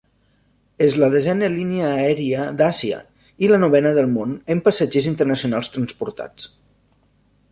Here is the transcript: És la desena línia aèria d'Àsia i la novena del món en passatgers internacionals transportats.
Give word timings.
És 0.85 0.95
la 1.01 1.09
desena 1.15 1.49
línia 1.55 1.89
aèria 2.05 2.47
d'Àsia 2.61 3.01
i 3.47 3.51
la 3.51 3.61
novena 3.65 3.93
del 3.99 4.09
món 4.15 4.33
en 4.55 4.63
passatgers 4.69 5.11
internacionals 5.13 5.73
transportats. 5.77 6.49